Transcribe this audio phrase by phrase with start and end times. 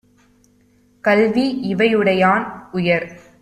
[1.03, 2.45] கல்வி இவையுடையான்-
[2.71, 3.07] உயர்